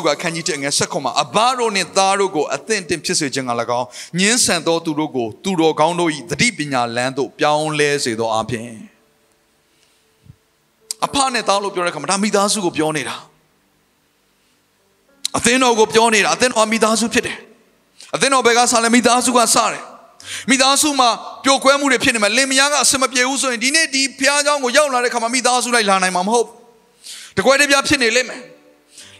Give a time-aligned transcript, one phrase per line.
[0.06, 3.86] ကခန်းကြီးတဲ့ငယ်ဆက်ခွန်မှာအဘာတို့နှင့်သားတို့ကိုအသင့်တင်ဖြစ်စေခြင်းက၎င်း
[4.18, 8.70] ညင်းဆန်သောသူတို့ကိုသူတော်ကောင်းတို့၏တတိပညာလမ်းသို့ပြောင်းလဲစေသောအပြင်
[11.04, 13.16] အဖနဲ့သားလို့ပြောတဲ့ခါမှာဒါမိသားစုကိုပြောနေတာ
[15.38, 17.38] အသင်းတော်ကိုပြောနေတာအသင်းတော်မိသားစုဖြစ်တယ်
[18.14, 19.82] အသင်းတော်ဘက်ကဆာလဲမိသားစုကစတယ်
[20.50, 21.08] မိသားစုမှာ
[21.44, 26.54] ပျော်ကွဲမှုတွေဖြစ်နေမှာလင်မယားကအစမပြေဘူးဆိုရင်ဒီနေ့ဒီဖျားเจ้าကိုရောက်လာတဲ့ခါမှာမိသားစုလိုက်လာနိုင်မှာမဟုတ်ဘူး
[27.38, 28.40] တကွဲတပြားဖြစ်နေလိမ့်မယ်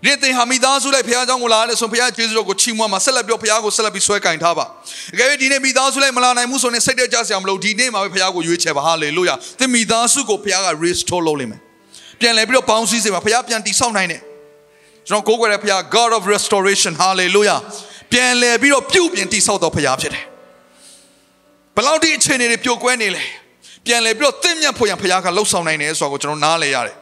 [0.05, 4.65] နေ့သင်ဟာမိသားစုလိုက်ဖခင်ကြောင့်ကိုလာရတဲ့ဆိုဖခင်ကျေးဇူးတော်ကိုချီးမွမ်းပါဆက်လက်ပြောဖခင်ကိုဆက်လက်ပြီးဆွဲကင်ထားပါ
[5.13, 11.61] အကယ်၍ဒီနေ့မိသားစုလိုက်မလာနိုင်ဘူးဆိုရင်စိတ်တက်ကြစရာမလိုဒီနေ့မှာပဲဖခင်ကိုရွေးချယ်ပါဟာလေလုယာသင်မိသားစုကိုဖခင်က restore လုပ်လိမ့်မယ်
[12.19, 14.21] ပြန်လဲပြီးတော့ပေါင်းစည်းစေပါဖခင်ပြန်တည်ဆောက်နိုင်တယ်
[15.07, 17.59] ကျွန်တော်ကိုးကွယ်တဲ့ဖခင် God of restoration hallelujah
[18.11, 20.25] ပြန်လဲပြီးတော့ပြုပြင်တည်ဆောက်တော်ဖခင်ဖြစ်တယ်
[21.75, 23.23] ဘလောက်ဒီအခြေအနေတွေပြိုကွဲနေလဲ
[23.85, 27.00] ပြန်လဲပြီးတော့သင့်မြတ်ဖို့ရန်ဖခင်ကလှုပ်ဆောင်နိုင်တယ်ဆိုတော့ကျွန်တော်နားလဲရတယ်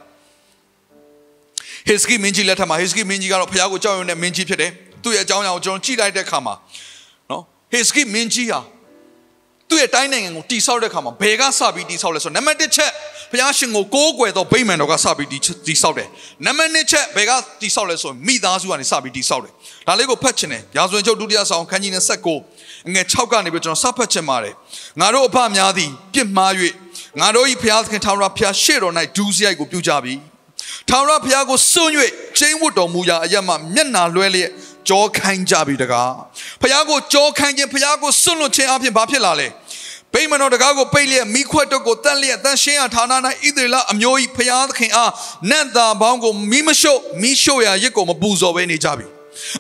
[1.90, 4.72] ဟေစကိမင်းကြီးလက်ထက်မှာဟေစကိမင်းကြီးကတော့ဖခင်ကိုကြောက်ရွံ့တဲ့မင်းကြီးဖြစ်တယ်
[5.04, 6.54] သူ့ရဲ့အကြောင်းအရာကိုကျွန်တော်ကြည့်လိုက်တဲ့အခါမှာ
[7.30, 8.60] နော်ဟေစကိမင်းကြီးဟာ
[9.70, 12.92] သူ့ရဲ့တိုင်းနိုင်ငံကိုတိဆောက်တဲ့အခါမှာဘယ်ကစပြီးတိဆောက်လဲဆိုတော့နံပါတ်1ချက်
[13.32, 15.30] ဘုရားရှင်ကိုကိုးကွယ်သောဗိမာန်တော်ကစပြီး
[15.68, 16.08] တိဆောက်တယ်
[16.46, 17.32] နံပါတ်2ချက်ဘယ်က
[17.62, 19.54] တိဆောက်လဲဆိုရင်မိသားစုကနေစပြီးတိဆောက်တယ်
[19.88, 24.54] ဒါလေးကိုဖတ်ချင်တယ်ရာဇဝင်ချုပ်ဒုတိယဆောင်ခန်းကြီး29ငွေ6ကနေပြီးကျွန်တော်စဖတ်ချင်ပါတယ်
[25.00, 26.52] ငါတို့အဖများသည်ပြစ်မှား၍
[27.22, 30.14] ငါတို့၏ဘုရားသခင်ထာဝရဘုရားရှေ့တော်၌ဒူးစရိုက်ကိုပြုကြပြီ
[30.89, 31.93] ထာဝရဘုရားကိုစွန့်၍
[32.39, 34.51] ကျင်းဝတ်တော်မူရာအရမမျက်နာလွှဲလျက်
[34.89, 36.13] ကြောခိုင်းကြပြီတကား
[36.61, 39.49] ဘုရားကိုကြောခိုင်းခြင်းဘုရားကိုစွန့်လွတ်ခြင်းအပြင်ဘာဖြစ်လာလဲ
[40.13, 45.13] ဗိမာန်တော်တကားကိုပိတ်လျက်မိခွက်တော့ကိုတတ်လျက်တန်ရှင်းရဌာန၌ဣသရေလအမျိုး၏ဘုရားသခင်အား
[45.51, 49.07] နတ်သားပေါင်းကိုမိမရှို့မိရှို့ရာရစ်ကိုမပူဇော်ဘဲနေကြပြီ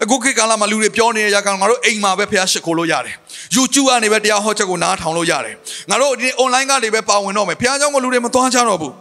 [0.03, 3.17] အခုခေတ်ကာလမှာလူတွေပြောနေတဲ့ရာကောင်ငါတို့အိမ်မှာပဲဖះရှိခိုးလို့ရတယ်
[3.56, 5.55] YouTube ကနေပဲတရားဟောချက်ကိုနားထောင်လို့ရတယ်
[5.91, 8.95] ငါတို့ဒီ online ကနေပဲပါဝင်တော့မယ်ဖះเจ้าကိုလူတွေမသွားကြတော့ဘူး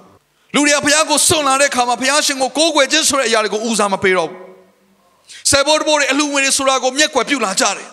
[0.56, 4.38] လူတွေကဖះကိုစွန့်လာတဲ့ခါမှာဖះရှင်ကိုကိုးကွယ်ခြင်းဆိုတဲ့အရာတွေကိုဦးစားမပေးတော့ဘူး
[5.50, 7.90] ဆေဘောတဘောတွေအလူငွေတွေဆိုတာကိုမျက်ကွယ်ပြုလာကြတယ်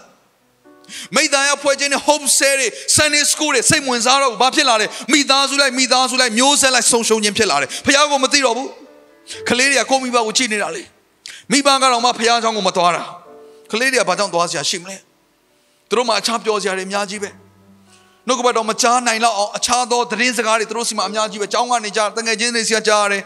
[1.17, 8.71] မိသားရဖွဲ့ခြင်းနဲ့ hope cell တွေ Sunday school တွေစိတ်ဝင်စားတော့ဘာဖြစ်လာလဲမိသားစုလိုက်မိသားစုလိုက်မျိုးဆက်လိုက်ဆုံရှုံခြင်းဖြစ်လာတယ်ဖះကိုမသိတော့ဘူး
[9.49, 10.83] ကလေးတွေကကိုမိဘကိုကြည့်နေတာလေ
[11.53, 13.03] မိဘကတော့မှဖះเจ้าကိုမသွားတာ
[13.73, 14.97] ကလေးတွေကဘာကြောင့်သွားစရာရှိမလဲ
[15.89, 17.31] သူတို့မှအခြားပြောစရာတွေအများကြီးပဲ
[18.28, 23.24] နှုတ်ကပတ်တော်မကြားနိုင်တော့အောင်အခြားသောသတင်းစကားတွေသူတို့စီမှာအများကြီးပဲအကြောင်းကနေကြားတငယ်ချင်းတွေစီကကြားရတယ်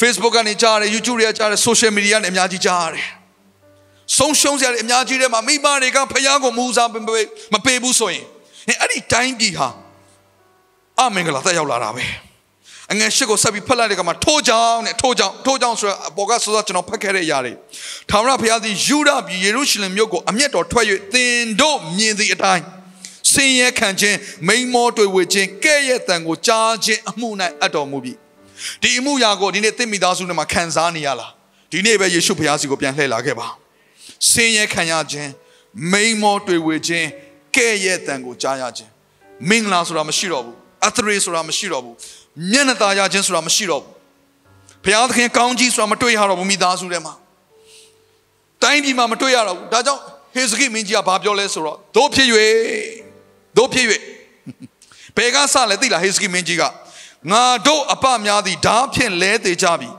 [0.00, 3.06] Facebook ကနေကြားရတယ် YouTube တွေကကြားရတယ် Social Media နဲ့အများကြီးကြားရတယ်
[4.18, 6.94] ဆုံးရှုံးစရာတွေအများကြီးထဲမှာမိဘတွေကဖះကိုမူစားမ
[7.66, 8.24] ပေးဘူးဆိုရင်
[8.80, 9.68] အဲ့ဒီတိုင်းပြည်ဟာ
[10.98, 12.04] အမင်္ဂလာတက်ရောက်လာတာပဲ
[12.92, 17.52] အငယ်ရှစ်ကိုဆက်ပြီးဖတ်လိုက်တဲ့အခါမှာထိုးကြောင်နဲ့ထိုးကြောင်ထိုးကြောင်ဆိုတော့အပေါ်ကစောစောကျွန်တော်ဖတ်ခဲ့တဲ့ຢာတွေ
[18.10, 22.64] ထာဝရဘုရားသည်ယူဒပြည်ယေရုရှလင်မြို့ကိုအမျက်တော်ထွက်၍သင်တို့မြင်သည့်အတိုင်း
[23.32, 24.16] ဆင်းရဲခံခြင်း
[24.48, 27.28] မိန်မောတွေ့ဝေခြင်းကဲ့ရဲ့တန်ကိုကြားခြင်းအမှု၌
[27.60, 28.14] အပ်တော်မူပြီ
[28.82, 31.30] ဒီအမှုရာကိုဒီနေ့သင်မိသားစုနဲ့မှာခံစားနေရလား
[31.72, 33.48] ဒီနေ့ပဲယေရှုဘုရားစီကိုပြန်လှည့်လာခဲ့ပါ
[34.30, 35.30] ဆင်းရဲခံရခြင်း
[35.92, 37.06] မိန်မောတွေ့ဝေခြင်း
[37.56, 38.90] ကဲ့ရဲ့တန်ကိုကြားရခြင်း
[39.48, 41.96] မင်္ဂလာဆိုတာမရှိတော့ဘူးအသရေဆိုတာမရှိတော့ဘူး
[42.50, 43.94] မျက်နှာသာရခြင်းဆိုတာမရှိတော့ဘူး
[44.84, 47.14] ဘုရားသခင်ကောင်းကြီးဆိုတာမတွေ့ရတော့ဘူးမိသားစုထဲမှာ
[48.62, 50.02] တိုင်းပြည်မှာမတွေ့ရတော့ဘူးဒါကြောင့်
[50.34, 52.28] ဟေဇကိမင်းကြီးကဘာပြောလဲဆိုတော့တို့ဖြစ်၍
[53.56, 53.86] တို့ဖြစ်၍
[55.16, 56.62] ဘယ်ကစလဲသိလားဟေဇကိမင်းကြီးက
[57.32, 59.90] ငါတို့အပများသည်ဓာဖြင့်လဲသေးကြပြီ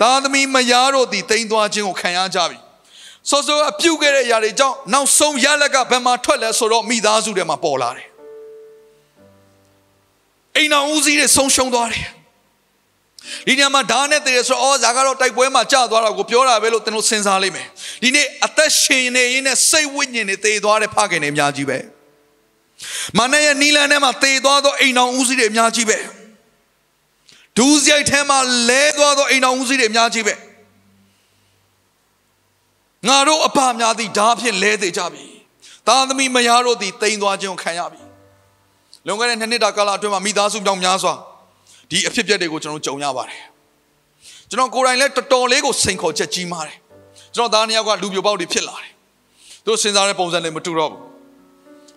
[0.00, 2.58] သားသမီးမယားတို့သည်တိမ်သွားခြင်းကိုခံရကြပြီ
[3.30, 8.08] စောစောအပြုတ်ခဲ့တဲ့အရာတွေကြောင့်နောက်ဆုံးရလက်ကဘယ်မှာထွက်လဲဆိုတော့မိသားစုထဲမှာပေါ်လာတယ်
[10.56, 12.06] အိမ်တော်ဦးစီးတွေဆုံးရှုံးသွားတယ်
[13.46, 17.66] ဒီညမှာဓာတ်နဲ့တည်းဆိုအော်ဇာကတော့တိုက်ပွဲမှာကြာသွားတာကိုပြောတာပဲလို့သင်တို့စဉ်းစားလိမ့်မယ်
[18.02, 21.78] ဒီနေ့အသက်ရှင်နေရင်းနဲ့စိတ်ဝိညာဉ်တွေတည်သွားတဲ့ဖခင်တွေအများကြီးပဲ
[23.18, 25.98] မနက်ရဲ့နီလန်ထဲမှာတည်သွားသောအိမ်တော်ဦးစီးတွေအများကြီးပဲ
[27.56, 28.38] ဒူးစရိုက်ထဲမှာ
[28.68, 30.34] လဲသွားသောအိမ်တော်ဦးစီးတွေအများကြီးပဲ
[33.08, 35.24] ငါတို့အဖများသည်ဓာတ်ဖြင့်လဲသေးကြပြီ
[35.86, 38.02] သားသမီးမယားတို့သည်တိမ်သွားခြင်းခံရပြီ
[39.06, 41.14] လွန်ခဲ့တဲ့နှစ်နှစ်တာကာလအတွင်းမှာမိသားစုကြောင့်များစွာ
[41.90, 43.42] ဒီအဖြစ်အပျက်တွေကိုကျွန်တော်ကြုံရပါတယ်
[44.50, 46.76] ကျွန်တော်ကိုယ်တိုင်လည်းတော်တော်လေးကိုစိန်ခေါ်ချက်ကြီးမားတယ်
[47.34, 48.90] ကျွန်တော်သားနှစ်ယောက်ကလူပြိုပေါက်တွေဖြစ်လာတယ်
[49.64, 51.11] သူတို့စဉ်းစားတဲ့ပုံစံတွေမတူတော့ဘူး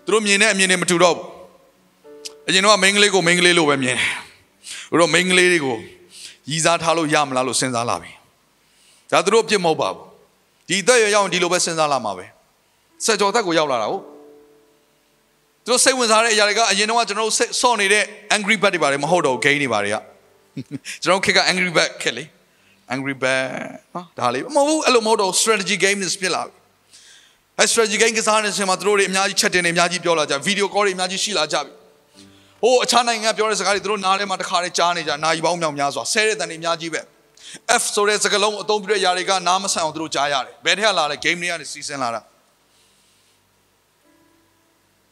[0.06, 1.26] သူတို့မြင်တဲ့အမြင်တွေမတူတော့ဘူး
[2.48, 4.12] အရင်တော့မိန်းကလေးကိုမိန်းကလေးလိုပဲမြင်တယ်
[4.90, 5.78] သူတို့မိန်းကလေးတွေကို
[6.50, 8.12] ရည်စားထားလို့ရမလားလို့စဉ်းစားလာပြီ
[9.12, 10.00] ဒါသူတို့အပြစ်မဟုတ်ပါဘူး
[10.68, 12.26] ဒီအသက်ရွယ်ရောက်ရင်ဒီလိုပဲစဉ်းစားလာမှာပဲ
[13.06, 14.04] ဆက်ကြော်သက်ကိုရောက်လာတာဟုတ်
[15.64, 18.04] သူတို့စိတ်ဝင်စားတဲ့အရာတွေကအရင်တော့ကျွန်တော်တို့စော့နေတဲ့
[18.36, 19.98] angry bird တွေပါတယ်မဟုတ်တော့ game တွေပါတယ်က
[21.04, 22.24] ကျွန်တော်ခက်က angry bird ခက်လေ
[22.94, 23.48] angry bird
[23.96, 26.65] နော်ဒါလေးမဟုတ်ဘူးအဲ့လိုမဟုတ်တော့ strategy game တွေဖြစ်လာပြီအဲ
[27.64, 31.72] strategy game ကစားနေတဲ့အချိန်မှာသူတို့တွေအများကြီးချက်တင်နေအများကြီးပြောလာကြ video call တွေအများကြီးရှိလာကြပြီ
[32.64, 37.02] ဟိုအခြားနိုင်ငံပြောတဲ့စကားတွေသူတို့နားထဲမှာတစ်ခါတည်းကြားနေကြနိုင်ပေါင်းမြောင်များစွာဆဲတဲ့တန်တွေအများကြီးပဲ
[37.82, 42.22] F ဆိုတဲ့စကားလုံးအသုံးပြုတဲ့ຢာတွေကနားမဆန်အောင်သူတို့ကြားရတယ်ဘယ်ထက်လာလဲ game တွေကနေစီစဉ်လာတာ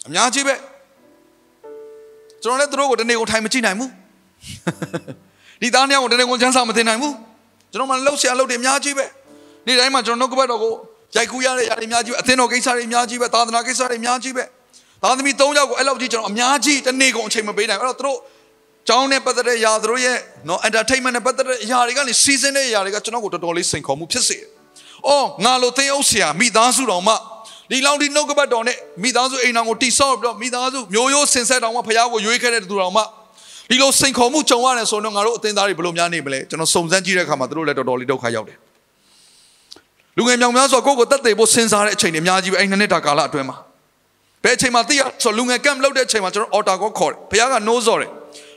[0.07, 0.56] အများကြီးပဲ
[2.44, 3.90] ကျွန်တော်လည်းသူတို့ကိုတနေ့ကိုထိုင်မကြည့်နိုင်ဘူး
[5.62, 7.16] ဒီသားနှစ်ယောက်ကိုတနေ့ကိုချမ်းသာမသိနိုင်ဘူး
[7.72, 9.06] ကျွန်တော်မှလှုပ်ရှားလှုပ်တယ်အများကြီးပဲ
[9.66, 10.74] နေ့တိုင်းမှာကျွန်တော်နှုတ်ကပတ်တော်ကို
[11.17, 14.44] ရိုက်ကူးရတဲ့ຢာတွေအများကြီးပဲအသင်းတော်ကိစ္စတွေအများကြီးပဲသာသနာကိစ္စတွေအများကြီးပဲ
[15.03, 18.19] သားသမီး၃ယောက်ကိုအဲ့လောက်ကြီးကျွန်တော်အများကြီးတနေ့ကုန်အချိန်မပေးနိုင်ဘူးအဲ့တော့သူတို့
[18.88, 20.19] ကျောင်းနဲ့ပတ်သက်တဲ့ຢာသူတို့ရဲ့
[20.49, 24.49] နော် entertainment နဲ့ပတ်သက်တဲ့ຢာတွေကနေ season တဲ့ຢာတွေကကျွန်တော်ကိုတော်တော်လေးစိန်ခေါ်မှုဖြစ်စေတယ်။
[25.09, 27.15] အော်ငါလိုသိအုပ်ဆရာမိသားစုတော်မှ
[27.70, 33.03] ဒီလောင်ဒီနှုတ်ကပတ်တော်နဲ့မိသားစုအိမ်တော်ကိုတိဆောက်ပြီးတော့မိသားစုမျိုးရိုးစင်ဆက်တော်မှဖခင်ကိုရွေးခဲ့တဲ့သူတော်မှ
[33.70, 38.59] ဒီလိုစိန်ခေါ်မှုကြုံရတယ်ဆိုတော့ငါတို့အသင်းသားတွေဘယ်လိုများနေမလဲကျွန်တော်စုံစမ်းကြည့်တဲ့အခါမှာသူတို့လည်းတော်တော်လေးဒုက္ခရောက်တယ်။
[40.19, 43.56] လူငယ်မြောင်များဆိုကိုယ့်ကိုတတ်သိဖို့စဉ်းစားတဲ့အချိန်တွေအများကြီးပဲအဲ့နှစ်နှစ်တာကာလအတွင်းမှာ
[44.44, 48.11] ဘယ်အချိန်မှာသိရဆိုလူငယ်ကမ်လောက်တဲ့အချိန်မှာကျွန်တော်အော်တာကိုခေါ်တယ်ဘုရားကနိုးစော်တယ်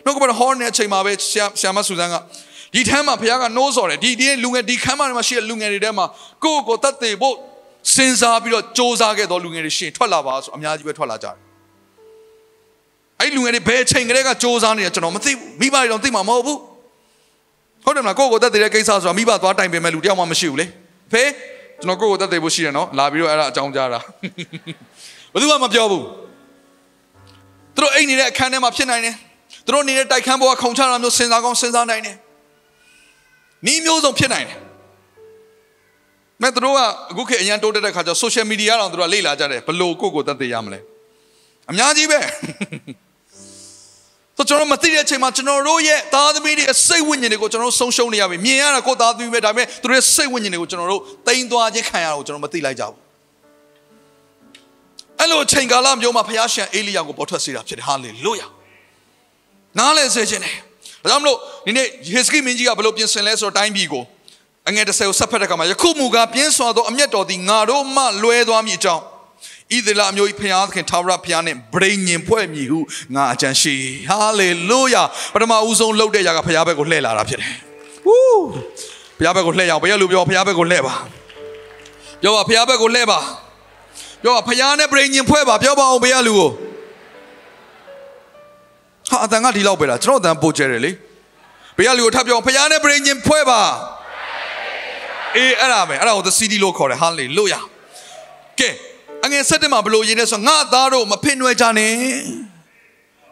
[0.06, 2.16] နှုတ်ကပတ်ဟောနေတဲ့အချိန်မှာပဲဆရာဆရာမဆူဇန်က
[2.74, 6.06] ဒီထမ်းမှာဘုရားကနိုးစော်တယ်ဒီဒီလူငယ်ဒီခမ်းမှာမှာရှိတဲ့လူငယ်တွေထဲမှာ
[6.44, 7.36] ကိုယ့်ကိုတတ်သိဖို့
[7.96, 11.36] စဉ်းစားပြီးတော့စ조사ခဲ့တော့လူငယ်တွေရှင်ထွက်လာပါဆိုအများကြီးပဲထွက်လာကြတယ်
[13.20, 16.60] အဲ့လူငယ်တွေဘယ်အချိန်ကလေးကစ조사နေတယ်ကျွန်တော်မသိဘူးမိဘတွေတော့သိမှာမဟုတ်ဘူး
[17.84, 20.66] ဟုတ်တယ်မလားကိုယ့်ကိုတတ်သိတဲ့ကိစ္စဆိုတာမိဘသွားတိုင်ပင်မဲ့လူတယောက်မှမရှိဘူးလေ
[21.13, 21.31] ဖေး
[21.83, 24.01] ကျွန်တော်ကိုယ့်ကိုတတ်သိဖို့ရှိတယ်နော်လာပြီးတော့အဲ့ဒါအကြောင်းကြားတာ
[25.33, 26.05] ဘယ်သူမှမပြောဘူး
[27.75, 29.15] သူတို့အိတ်နေတဲ့အခန်းထဲမှာဖြစ်နိုင်တယ်
[29.65, 32.17] သူတို့နေတဲ့တိုက်ခန်းပေါ်ကခုံချတာမျိုးစဉ်းစားကောင်းစဉ်းစားနိုင်တယ်
[33.67, 34.59] နီးမျိုးစုံဖြစ်နိုင်တယ်
[36.43, 36.81] မဲ့သူတို့က
[37.11, 40.81] အခုခေတ်အရန်တိုးတက်တဲ့ခါကျ social media တောင်သူတို့ကလေ့လာကြတယ်ဘလို့ကိုယ့်ကိုယ်သက်သေရမလဲ
[41.71, 43.06] အများကြီးပဲဆို
[44.49, 52.97] ကျွန်တော်မသိတဲ့အချိန်မှာကျွန်တော်တို့ရဲ့သားသမီးတွေစိတ်ဝိညာဉ်တွေကိုကျွန်တော်တို့ဆုံးရှုံးနေရပြီမြင်ရတာကိုယ်သားသမီးပဲဒါပေမဲ့သူတို့ရဲ့စိတ်ဝိညာဉ်တွေကိုကျွန်တော်တို့တိမ်သွားခြင်းခံရတာကိုကျွန်တော်မသိလိုက်ကြဘူး
[55.19, 58.47] အဲ့လိုအချိန်ကာလမျိုးမှာဖခင်ရှင်အေလိယကိုပေါ်ထွက်စေတာဖြစ်တယ်ဟာလေလုယာ
[59.79, 60.55] နားလဲစေခြင်းတယ်
[61.03, 64.03] ဒါကြောင့်မလို့ဒီနေ့ယေစကိမင်းကြီးကဘယ်လိုပြင်ဆင်လဲဆိုတော့တိုင်းပြည်ကို
[64.69, 69.03] အငယ်တစ်ဆယ်ကိုဆက်ဖက်တဲ့အခါမှာယခုမူကားပြင်းစွာသောအမျက်တော်သည်ငါတို့မှလွဲသွားမည်အကြောင်း
[69.75, 72.79] ဣသလအမျိုး၏ဖခင်သခင်ထာဝရဘုရားနှင့်ဗြိဉ္ဉ်ဖွဲ့မည်ဟု
[73.15, 73.75] ငါအကြံရှိ
[74.09, 75.03] ဟာလေလုယာ
[75.35, 77.53] ပထမဦးဆုံးလှုပ်တဲ့ຢာကဘုရားဘက်ကိုလှည့်လာတာဖြစ်တယ်
[78.07, 78.45] ဝူး
[79.19, 80.95] ဘုရားဘက်ကိုလှည့်ရအောင်ဘယ်လိုပြောဘုရားဘက်ကိုလှည့်ပါ
[82.23, 83.19] ပြောပါဘုရားဘက်ကိုလှည့်ပါ
[84.23, 86.51] ပြောပါဘုရားနဲ့ဗြိဉ္ဉ်ဖွဲ့ပါပြောပါအောင်ဘုရားလူကို
[89.11, 90.91] ဟာအတန်ကဒီလောက်ပဲလားကျွန်တော်အတန်ပို့ကျဲတယ်လေ
[91.77, 93.61] ဘုရားလူကိုထပ်ပြောဘုရားနဲ့ဗြိဉ္ဉ်ဖွဲ့ပါ
[95.37, 97.63] အေးအဲ့ဒါပဲအဲ့ဒါကို the city လို့ခေါ်တယ် hallelujah
[98.61, 98.71] ကဲ
[99.25, 101.93] အငယ်ဆက်တက်မှာဘလို့ရင်းနေဆိုငါသားတို့မဖင်နွယ်ကြနဲ့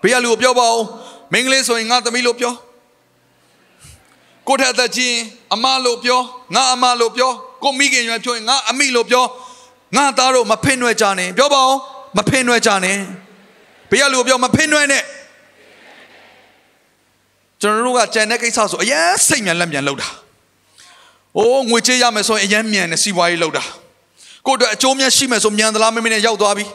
[0.03, 0.81] ဘုရားလူကိုပြောပါဦး
[1.33, 2.55] မင်္ဂလေးဆိုရင်ငါသမီးလို့ပြော
[4.49, 5.19] ကိုထက်သက်ချင်း
[5.55, 6.21] အမလို့ပြော
[6.55, 7.31] ငါအမလို့ပြော
[7.63, 9.25] ကိုမိခင်ရွယ်ပြောရင်ငါအမိလို့ပြော
[9.97, 11.75] ငါသားတို့မဖင်နွယ်ကြနဲ့ပြောပါဦး
[12.17, 12.99] မဖင်နွယ်ကြနဲ့
[13.91, 15.05] ဘုရားလူကိုပြောမဖင်နွယ်နဲ့
[17.61, 20.09] ကျွန်တော်တို့ကကြံတဲ့ကိစ္စဆိုအရင်စိတ်မြန်လက်မြန်လောက်တာ။
[21.37, 23.65] အိုးငွေချေးရမယ်ဆိုရင်အရင်မြန်နဲ့စီးပွားရေးလောက်တာ။
[24.47, 26.67] ကိုယ့်အတွက်အကျိုးမြတ်ရှိမယ်ဆိုမြန်သလားမင်းမင်းနဲ့ရောက်သွားပြီ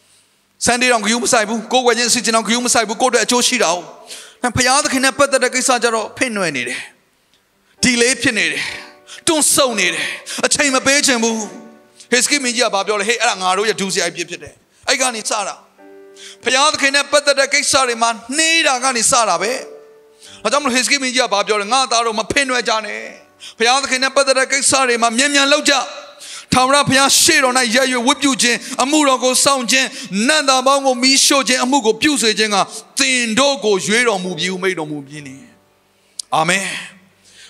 [0.64, 3.76] ။ဆန်ဒေးတောင်ဂယူးမဆိုင်ဘူး။ကိုယ်ဝယ်ခြင်းစီခြင်းတောင်ဂယူးမဆိုင်ဘူး။ကိုယ့်အတွက်အကျိုးရှိတာ哦။
[4.56, 6.78] ဖခင်သခင်နဲ့ပတ်သက်တဲ့ကိစ္စကြတော့ဖိနှွယ်နေတယ်။
[7.82, 8.62] ဒီလေးဖြစ်နေတယ်။
[9.26, 10.04] တွန်းဆုံနေတယ်။
[10.46, 11.36] အချိန်မပေးချင်ဘူး။
[12.10, 14.54] ဟေစကိမင်းကြီးကဘာပြောလဲဟေးအဲ့ဒါငါတို့ရဲ့ဒူးစရိုက်ပြစ်ဖြစ်တယ်။
[14.88, 15.54] အဲ့ကနေစတာ။
[16.44, 19.52] ဖခင်သခင်နဲ့ပတ်သက်တဲ့ကိစ္စတွေမှာနှေးတာကနေစတာပဲ။
[20.42, 23.00] ဒါကြောင့်မလို့ဟေစကိမင်းကြီးကဘာပြောလဲငါသားတို့မဖိနှွယ်ကြနဲ့။
[23.58, 25.74] ဖခင်သခင်နဲ့ပတ်သက်တဲ့ကိစ္စတွေမှာမြန်မြန်လောက်ကြ။
[26.54, 29.88] ထာဝရဘုရားရှေ့တော်၌ရရွယ်ဝတ်ပြုခြင်းအမှုတော်ကိုစောင့်ခြင်း
[30.28, 32.56] နတ်သားပေါင်းကိုမီးရှို့ခြင်းအမှုကိုပြုစေခြင်းက
[32.98, 35.36] သင်တို့ကိုရွေးတော်မူပြီးမိတ်တော်မူပြီးနေ
[36.34, 36.64] အာမင်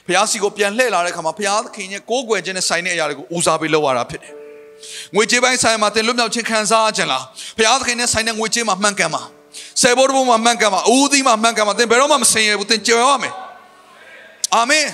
[0.06, 4.32] ဘုရားစီကိုပြန်လှည့်လာတဲ့အခါမှာဘုရားသခင်ရဲ့ကိုးကွယ်ခြင်းနဲ့ဆိုင်တဲ့အရာတွေကိုဦးစားပေးလုပ်ရတာဖြစ်တယ်
[5.14, 7.24] ငွေကြေးပိုင်းဆိုင်မှာသင်လွတ်မြောက်ခြင်းခံစားခြင်းလား
[7.58, 9.22] ဘုရားသခင်နဲ့ဆိုင်တဲ့ငွေကြေးမှာမှန်ကန်ပါ
[9.82, 13.34] ဆယ်ဘိုးတော်မှာမှန်ကန်ပါအူးသီးမှာမှန်ကန်ပါသင်ဘယ်တော့မှမစင်ရဘူးသင်ကြော်ရမယ်
[14.54, 14.86] အာမင်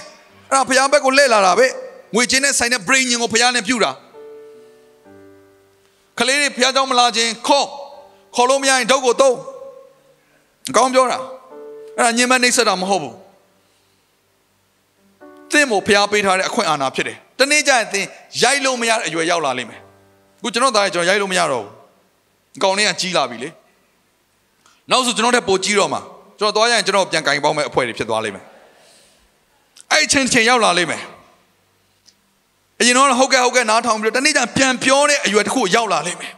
[0.51, 1.67] အဲ့ဒါဘုရားဘက်ကိုလှည့်လာတာပဲ
[2.15, 3.93] ငွေချင်းနဲ့ဆိုင်တဲ့ brain ကိုဘုရားနဲ့ပြုတာ
[6.19, 7.67] ကလေးတွေဘုရားကြောင့်မလာခြင်းခေါ်
[8.35, 9.37] ခေါ်လို့မရရင်ဒုတ်ကိုသုံး
[10.71, 11.19] အကောင်းပြောတာ
[11.99, 13.15] အဲ့ဒါညင်မနှိမ့်ဆက်တာမဟုတ်ဘူး
[15.53, 18.07] သင်မို့ဘုရားပေးထားတဲ့အခွင့်အာဏာဖြစ်တယ်တနေ့ကျရင်သင်
[18.43, 19.81] ရိုက်လို့မရတဲ့အရွယ်ရောက်လာလိမ့်မယ်
[20.39, 21.73] အခုကျွန်တော်သားရဲ့ကျွန်တော်ရိုက်လို့မရတော့ဘူး
[22.57, 23.51] အကောင်လေးကကြီးလာပြီလေ
[24.91, 26.01] နောက်ဆိုကျွန်တော်တက်ပိုကြီးတော့မှာ
[26.39, 28.45] ကျွန်တော်သွားရရင်ကျွန်တော်ပြန်ကင်ပေါင်းမဲ့အဖွဲတွေဖြစ်သွားလိမ့်မယ်
[29.91, 31.03] အဲ့အချိန်တစ်ချိန်ရောက်လာလိမ့်မယ်
[32.80, 36.34] အရင်တော့ဟုတ်ကဲ့ဟုတ်ကဲ့နားထောင်ပြီးတော့တနေ့ကျပြန်ပြောတဲ့အရွယ်တစ်ခုရောက်လာလိမ့်မယ်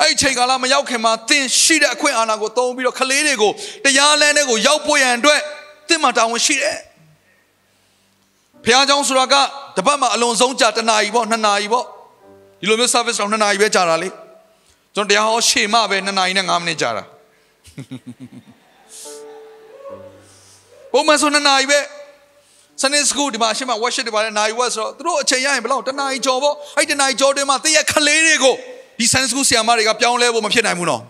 [0.00, 3.52] အဲ့ဒီချိန်ကာလမရောက်ခင်မှာသင်ရှိတဲ့အခွင့်အာဏာကိုသုံးပြီးတော့ခလေးတွေကို
[3.84, 5.40] တရားလမ်းတွေကိုရောက်ဖို့ရန်အတွက်
[5.88, 6.78] သင်မှာတာဝန်ရှိတယ်
[8.64, 9.34] ဖះเจ้าဆိုတာက
[9.76, 11.84] တပတ်မှာအလွန်ဆုံးကြာတစ်နာရီပေါ့နှစ်နာရီပေါ့
[12.60, 14.08] ဒီလိုမျိုး service တော့နှစ်နာရီပဲကြာတာလေ
[14.94, 17.02] ကျွန်တော်တရားဟောရှေ့မှပဲနှစ်နာရီနဲ့5မိနစ်ကြာတာ
[20.92, 21.78] ပုံမှန်ဆိုနှစ်နာရီပဲ
[22.83, 28.55] Sunday school ဒီမှာအရှင်းမ worship တွေပါလေနိုင်ဝက်ဆိုတော့သူတို့အချိန်ရရင်ဘယ်လောက်တနားရီကျော်ပေါ့အဲ့တနားရီကျော်တွေမှာတည့်ရခလေးတွေကို
[28.99, 31.01] ဒီ Sunday school ဆရာမတွေကပြောင်းလဲဖို့မဖြစ်နိုင်ဘူးနော်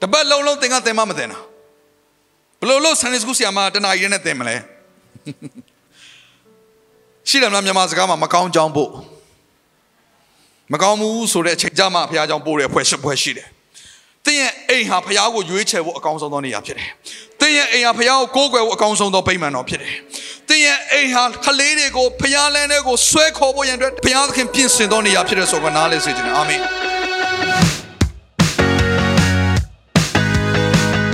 [0.00, 1.38] တပတ်လုံးလုံးသင်ကသင်မမသင်တာ
[2.60, 4.56] ဘယ်လိုလို့ Sunday school ဆရာမတနားရီနဲ့သင်မလဲ
[7.28, 8.90] ရှိတယ်မလားမြန်မာစကားမှာမကောင်းကြောင်းဖို့
[10.72, 13.48] မကောင်းဘူးဆိုတဲ့အချိန်ကြမှာဘုရားကြောင့်ပို့တဲ့ဖွဲ့ရှိဖွဲ့ရှိတယ်
[14.26, 16.88] သင်ရဲ့အိမ်ဟာဘုရားကိုရွေးချယ်ဖို့အကောင်းဆုံးသောနေရာဖြစ်တယ်။
[17.40, 19.92] သင်ရဲ့အိမ်ဟာဘုရားကိုကိုးကွယ်ဖို့အကောင်းဆုံးသောဗိမာန်တော်ဖြစ်တယ်။
[20.48, 26.62] သင်ရဲ့အိမ်ဟာခလေးတွေကိုဘုရားလမ်းတွေကိုဆွဲခေါ်ဖို့ရန်အတွက်ဘုရားသခင်ပြင်ဆင်သောနေရာဖြစ်တယ်ဆိုတော့နားလဲစေချင်တယ်။အာမင်။